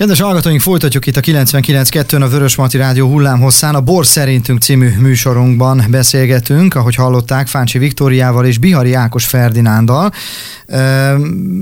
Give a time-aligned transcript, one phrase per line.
[0.00, 3.74] Kedves hallgatóink, folytatjuk itt a 99.2-n a Vörös Mati Rádió hullámhosszán.
[3.74, 10.12] A Bor szerintünk című műsorunkban beszélgetünk, ahogy hallották, Fáncsi Viktóriával és Bihari Ákos Ferdinándal.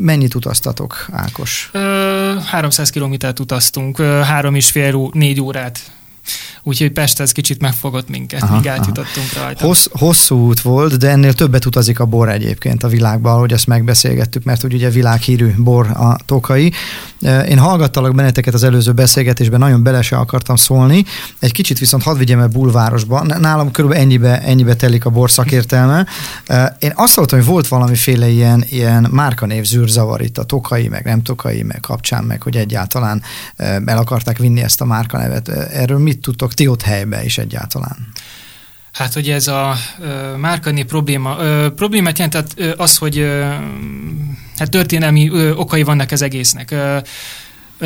[0.00, 1.70] Mennyit utaztatok, Ákos?
[2.44, 5.80] 300 kilométert utaztunk, három és fél, négy órát
[6.62, 9.44] úgyhogy Pest ez kicsit megfogott minket, aha, míg átjutottunk aha.
[9.44, 9.66] rajta.
[9.66, 13.66] Hossz, hosszú út volt, de ennél többet utazik a bor egyébként a világban, hogy ezt
[13.66, 16.72] megbeszélgettük, mert úgy ugye világhírű bor a tokai.
[17.24, 21.04] Én hallgattalak benneteket az előző beszélgetésben, nagyon bele se akartam szólni,
[21.38, 26.06] egy kicsit viszont hadd vigyem el bulvárosba, nálam körülbelül ennyibe, ennyibe telik a bor szakértelme.
[26.78, 31.22] Én azt hallottam, hogy volt valamiféle ilyen, ilyen márkanév zűrzavar itt a tokai, meg nem
[31.22, 33.22] tokai, meg kapcsán, meg hogy egyáltalán
[33.56, 35.48] el akarták vinni ezt a márkanevet.
[35.48, 37.96] Erről mit tudtok ti ott helybe is egyáltalán?
[38.94, 43.40] Hát, hogy ez a ö, márkani probléma, ö, problémát jelent ö, az, hogy ö,
[44.56, 46.70] hát történelmi ö, okai vannak ez egésznek.
[46.70, 46.98] Ö,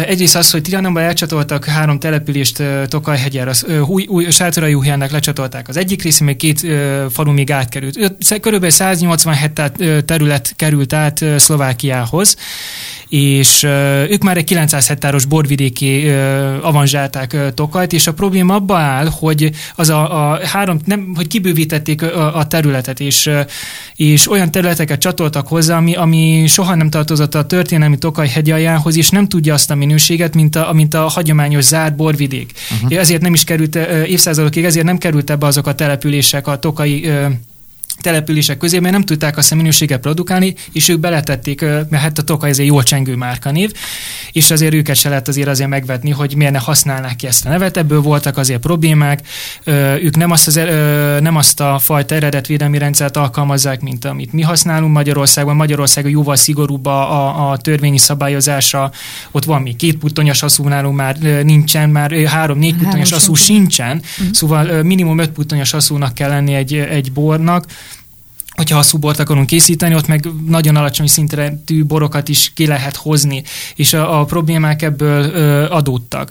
[0.07, 5.77] Egyrészt az, hogy Trianonban elcsatoltak három települést Tokajhegyel, az új, új Sátorai Juhjának lecsatolták az
[5.77, 6.66] egyik rész, még két
[7.10, 8.15] falu még átkerült.
[8.41, 9.71] Körülbelül 180 hektár
[10.04, 12.37] terület került át Szlovákiához,
[13.09, 13.63] és
[14.09, 16.09] ők már egy 900 hektáros borvidéki
[16.60, 22.02] avanzsálták Tokajt, és a probléma abban áll, hogy az a, a három, nem, hogy kibővítették
[22.02, 23.30] a, a területet, és,
[23.95, 29.10] és olyan területeket csatoltak hozzá, ami, ami soha nem tartozott a történelmi Tokaj hegyaljához, és
[29.10, 32.53] nem tudja azt a minőséget, mint a, mint a hagyományos zárt borvidék.
[32.83, 32.99] Uh-huh.
[32.99, 33.75] Ezért nem is került
[34.07, 37.11] évszázadokig, ezért nem került ebbe azok a települések a tokai
[38.01, 42.23] települések közé, mert nem tudták azt a minőséget produkálni, és ők beletették, mert hát a
[42.23, 43.73] Toka ez egy jól csengő márkanév,
[44.32, 47.49] és azért őket se lehet azért azért megvetni, hogy miért ne használnák ki ezt a
[47.49, 47.76] nevet.
[47.76, 49.21] Ebből voltak azért problémák,
[50.02, 50.54] ők nem azt, az,
[51.21, 55.57] nem azt a fajta eredetvédelmi rendszert alkalmazzák, mint amit mi használunk Magyarországon.
[55.57, 58.91] Magyarországon jóval szigorúbb a, a, a törvényi szabályozása,
[59.30, 64.32] ott van még két puttonyos aszú nálunk már nincsen, már három-négy puttonyos aszú sincsen, uh-huh.
[64.32, 67.65] szóval minimum öt puttonyos aszúnak kell lenni egy, egy bornak,
[68.58, 73.42] hogyha hosszú bort akarunk készíteni, ott meg nagyon alacsony szintű borokat is ki lehet hozni,
[73.74, 76.30] és a, a problémák ebből ö, adódtak.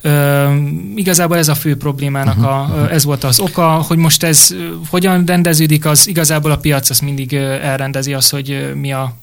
[0.00, 0.54] Ö,
[0.94, 4.54] igazából ez a fő problémának, a, ez volt az oka, hogy most ez
[4.90, 9.16] hogyan rendeződik, az igazából a piac az mindig elrendezi azt, hogy mi a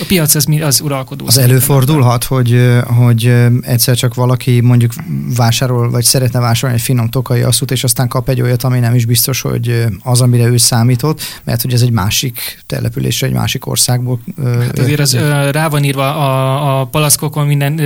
[0.00, 1.24] a piac az, az uralkodó.
[1.26, 4.92] Az előfordulhat, hogy, hogy egyszer csak valaki mondjuk
[5.36, 8.94] vásárol, vagy szeretne vásárolni egy finom tokai asszút, és aztán kap egy olyat, ami nem
[8.94, 13.66] is biztos, hogy az, amire ő számított, mert hogy ez egy másik település, egy másik
[13.66, 14.20] országból.
[14.44, 15.14] Hát azért az,
[15.50, 17.78] rá van írva a, a palaszkokon minden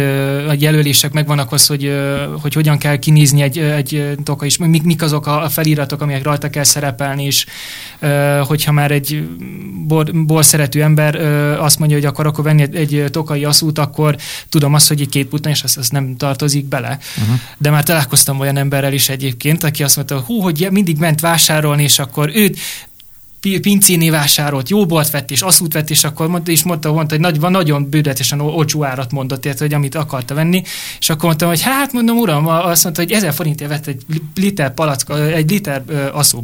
[0.48, 1.92] a jelölések megvannak az, hogy,
[2.40, 6.50] hogy hogyan kell kinézni egy, egy tokai, és mik, mik azok a feliratok, amelyek rajta
[6.50, 7.46] kell szerepelni, és
[8.46, 9.28] hogyha már egy
[9.86, 11.14] bor, bor szerető ember
[11.60, 14.16] azt mondja, hogy akkor akkor venni egy, tokai aszút, akkor
[14.48, 16.98] tudom azt, hogy egy két putna, és az, az nem tartozik bele.
[17.18, 17.38] Uh-huh.
[17.58, 21.82] De már találkoztam olyan emberrel is egyébként, aki azt mondta, hú, hogy mindig ment vásárolni,
[21.82, 22.58] és akkor őt
[23.40, 27.40] pincéné vásárolt, jó bort vett, és asszút vett, és akkor mondta, és mondta, mondta hogy
[27.40, 30.62] nagy, nagyon bődetesen olcsó árat mondott, érte, hogy amit akarta venni,
[30.98, 34.02] és akkor mondtam, hogy hát mondom, uram, azt mondta, hogy ezer forintért vett egy
[34.34, 35.84] liter palack, egy liter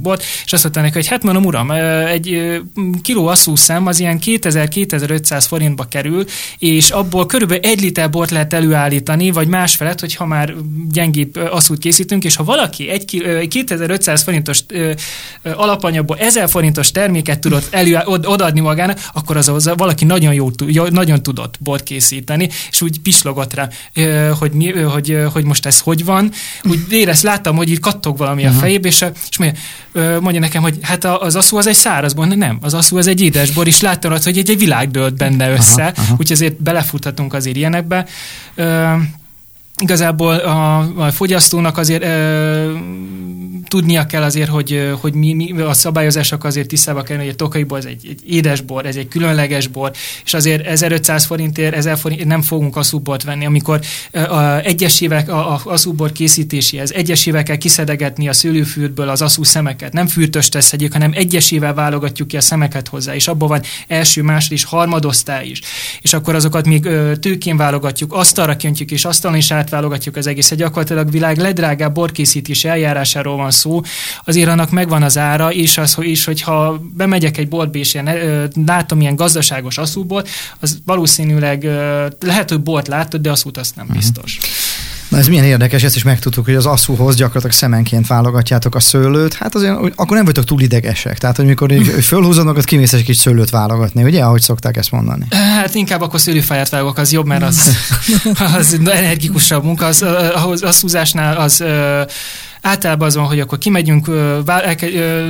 [0.00, 1.70] bort, és azt mondta neki, hogy hát mondom, uram,
[2.06, 2.60] egy
[3.02, 6.24] kiló szem az ilyen 2000-2500 forintba kerül,
[6.58, 10.54] és abból körülbelül egy liter bort lehet előállítani, vagy másfelet, hogyha már
[10.90, 14.64] gyengébb asszút készítünk, és ha valaki egy 2500 forintos
[15.42, 20.50] alapanyagból 1000 forintos fontos terméket tudott elő, odaadni magának, akkor az, az valaki nagyon jó,
[20.90, 23.68] nagyon tudott bort készíteni, és úgy pislogott rá,
[24.38, 26.32] hogy, mi, hogy, hogy most ez hogy van.
[26.62, 28.56] Úgy érez, láttam, hogy itt kattog valami uh-huh.
[28.56, 32.26] a fejébe, és, és mondja, mondja nekem, hogy hát az aszú az egy száraz bor,
[32.26, 35.50] nem, az aszú az egy édes bor, és láttam, hogy egy, egy világ dőlt benne
[35.50, 38.06] össze, úgyhogy azért belefuthatunk azért ilyenekbe
[39.78, 42.02] igazából a, a fogyasztónak azért
[43.68, 47.78] tudnia kell azért, hogy, hogy mi, mi a szabályozások azért tisztába kell, hogy a tokaiból
[47.78, 49.90] ez egy, egy édes bor, ez egy különleges bor,
[50.24, 53.46] és azért 1500 forintért, 1000 forintért nem fogunk aszúbort venni.
[53.46, 53.80] Amikor
[54.12, 60.06] a, egyesével a, a aszúbor készítéséhez egyesével kell kiszedegetni a szőlőfürtből az aszú szemeket, nem
[60.06, 64.64] fürtös teszedjük, hanem egyesével válogatjuk ki a szemeket hozzá, és abban van első, másod és
[64.64, 65.60] harmadosztály is.
[66.02, 66.88] És akkor azokat még
[67.20, 72.68] tőkén válogatjuk, asztalra köntjük, és asztalon is át átválogatjuk az egészet, gyakorlatilag világ legdrágább borkészítési
[72.68, 73.80] eljárásáról van szó,
[74.24, 78.08] azért annak megvan az ára, és az, is, hogyha bemegyek egy boltba, és ilyen,
[78.66, 80.24] látom ilyen gazdaságos aszúból,
[80.60, 81.64] az valószínűleg
[82.20, 83.96] lehet, hogy bort látod, de aszút azt nem mhm.
[83.96, 84.36] biztos.
[84.36, 84.65] Uh-huh.
[85.08, 89.34] Na ez milyen érdekes, ezt is megtudtuk, hogy az asszúhoz gyakorlatilag szemenként válogatjátok a szőlőt.
[89.34, 91.18] Hát azért akkor nem vagytok túl idegesek.
[91.18, 91.72] Tehát, hogy mikor
[92.02, 95.26] fölhúzod magad, kimész egy kis szőlőt válogatni, ugye, ahogy szokták ezt mondani?
[95.30, 97.76] Hát inkább akkor szőlőfáját vágok, az jobb, mert az,
[98.58, 99.86] az energikusabb munka.
[99.86, 100.04] Az,
[100.46, 101.64] az, az húzásnál az
[102.62, 104.10] általában az van, hogy akkor kimegyünk,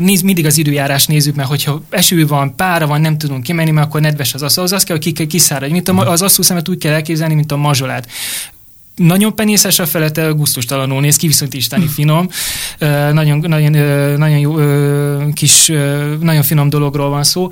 [0.01, 3.87] néz, mindig az időjárás nézzük, mert hogyha eső van, pára van, nem tudunk kimenni, mert
[3.87, 4.63] akkor nedves az asszú.
[4.63, 5.73] Az azt kell, hogy kiszáradj.
[5.73, 8.09] Mint az asszú szemet úgy kell elképzelni, mint a mazsolát
[8.97, 12.29] nagyon penészes a felete, gusztustalanul néz ki, viszont isteni finom.
[13.13, 13.71] Nagyon, nagyon,
[14.19, 14.55] nagyon jó
[15.33, 15.73] kis,
[16.21, 17.49] nagyon finom dologról van szó.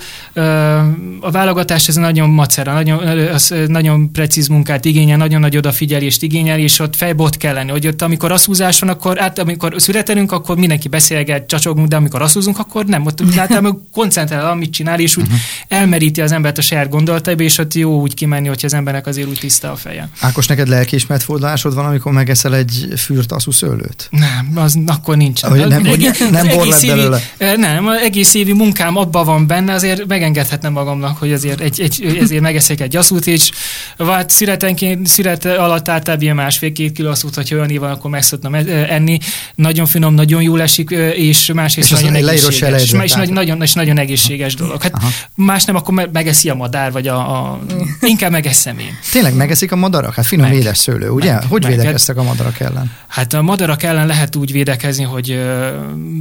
[1.21, 2.99] A válogatás ez nagyon macera, nagyon,
[3.29, 7.87] az nagyon precíz munkát igényel, nagyon nagy odafigyelést igényel, és ott fejbot kell lenni, hogy
[7.87, 12.59] ott amikor asszúzás van, akkor át, amikor születelünk, akkor mindenki beszélget, csacsogunk, de amikor asszúzunk,
[12.59, 13.07] akkor nem.
[13.07, 15.41] Ott általában koncentrál, amit csinál, és úgy uh-huh.
[15.69, 19.29] elmeríti az embert a saját gondolataiba, és ott jó úgy kimenni, hogy az embernek azért
[19.29, 20.09] úgy tiszta a feje.
[20.21, 24.09] Ákos, neked lelkiismert fordulásod van, amikor megeszel egy fürtaszú szőlőt?
[24.11, 25.43] Nem, az akkor nincs.
[25.43, 27.21] Ahogy nem, egész, nem bor lett belőle?
[27.39, 32.19] Évi, nem, egész évi munkám abban van benne, azért megengedhetnem magamnak, hogy azért, egy, egy,
[32.21, 33.51] ezért megeszek egy asszút, és
[33.97, 38.55] vagy szüretenként, szüret alatt általában ilyen másfél-két kiló asszút, hogyha olyan van, akkor meg szoktam
[38.89, 39.19] enni.
[39.55, 42.83] Nagyon finom, nagyon jól esik, és másrészt és nagyon egészséges.
[42.83, 44.83] És, és, nagy, nagyon, és nagyon egészséges dolog.
[44.83, 45.09] Hát Aha.
[45.35, 47.61] más nem, akkor megeszi a madár, vagy a, a
[48.01, 48.99] inkább megeszem én.
[49.13, 50.15] Tényleg megeszik a madarak?
[50.15, 51.24] Hát finom édes szőlő, ugye?
[51.33, 52.93] Meg, hogy meg, védekeztek a madarak ellen?
[53.07, 55.43] Hát a madarak ellen lehet úgy védekezni, hogy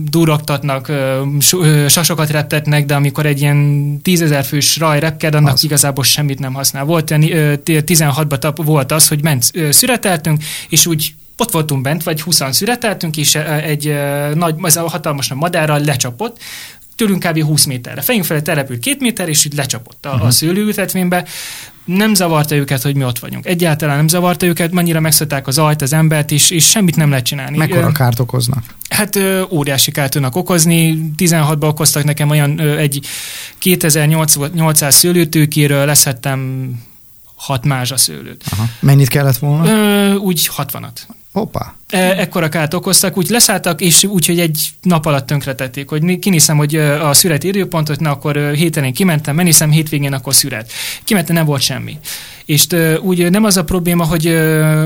[0.10, 0.90] durogtatnak,
[1.52, 5.64] uh, sasokat reptetnek, de amikor egy ilyen tízezer fős raj repked, annak az.
[5.64, 6.84] igazából semmit nem használ.
[6.84, 7.18] Volt uh,
[7.66, 13.36] 16-ban volt az, hogy ment, szüreteltünk, és úgy ott voltunk bent, vagy 20 szüreteltünk, és
[13.36, 13.96] egy
[14.34, 16.38] nagy, ez a hatalmas madárral lecsapott,
[16.96, 17.44] tőlünk kb.
[17.44, 18.02] 20 méterre.
[18.02, 20.22] Fejünk felett települt két méter, és így lecsapott a, uh-huh.
[20.22, 20.34] a mhm.
[20.34, 21.26] szőlőültetvénybe.
[21.86, 23.46] Nem zavarta őket, hogy mi ott vagyunk.
[23.46, 27.26] Egyáltalán nem zavarta őket, mennyire megszokták az ajt, az embert, és, és semmit nem lehet
[27.26, 27.58] csinálni.
[27.58, 28.64] Mekkora kárt okoznak?
[28.90, 29.20] Hát
[29.50, 31.12] óriási kárt tudnak okozni.
[31.18, 33.06] 16-ban okoztak nekem olyan egy
[33.60, 36.72] 2800 szőlőtőkéről, leszettem
[37.36, 38.44] hat mázsa szőlőt.
[38.52, 38.66] Aha.
[38.80, 39.70] Mennyit kellett volna?
[39.70, 40.98] Ö, úgy 60-at.
[41.32, 41.74] Hoppá.
[41.94, 46.58] E, ekkora kárt okoztak, úgy leszálltak, és úgy, hogy egy nap alatt tönkretették, hogy kinézem,
[46.58, 50.72] hogy a szüret időpontot, na akkor héten én kimentem, meniszem, hétvégén akkor szüret.
[51.04, 51.98] Kimentem, nem volt semmi.
[52.46, 52.68] És
[53.02, 54.24] úgy nem az a probléma, hogy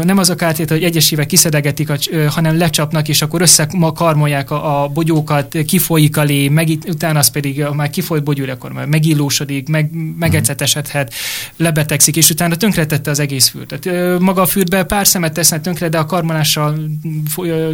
[0.04, 1.90] nem az a kártét, hogy egyesével kiszedegetik,
[2.30, 7.66] hanem lecsapnak, és akkor összekarmolják a, a bogyókat, kifolyik a lé, meg, utána az pedig
[7.74, 9.90] már kifolyt bogyúr, akkor már megillósodik, meg,
[10.20, 11.14] megecetesedhet,
[11.58, 13.80] lebetegszik, és utána tönkretette az egész fürt.
[13.80, 16.80] Tehát maga a fürtbe pár szemet tesznek tönkre, de a karmolással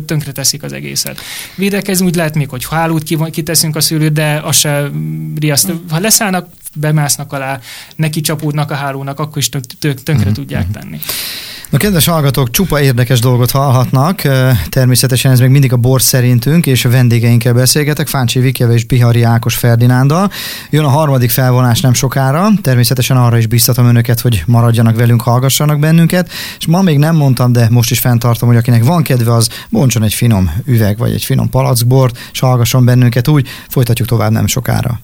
[0.05, 1.19] tönkreteszik az egészet.
[1.55, 4.91] Védekezni úgy lehet még, hogy hálót kiteszünk a szőlőt, de az se
[5.39, 5.73] riaszt.
[5.89, 7.59] Ha leszállnak, bemásznak alá,
[7.95, 9.49] neki csapódnak a hálónak, akkor is
[9.79, 10.31] tönkre uh-huh.
[10.31, 10.79] tudják mhm.
[10.79, 10.99] tenni.
[11.73, 14.21] Na, kedves hallgatók, csupa érdekes dolgot hallhatnak.
[14.69, 19.23] Természetesen ez még mindig a bor szerintünk, és a vendégeinkkel beszélgetek, Fáncsi Vikjeve és Bihari
[19.23, 20.31] Ákos Ferdinándal.
[20.69, 25.79] Jön a harmadik felvonás nem sokára, természetesen arra is biztatom önöket, hogy maradjanak velünk, hallgassanak
[25.79, 26.29] bennünket,
[26.59, 30.03] és ma még nem mondtam, de most is fenntartom, hogy akinek van kedve, az bontson
[30.03, 34.99] egy finom üveg, vagy egy finom palackbort, és hallgasson bennünket úgy, folytatjuk tovább nem sokára.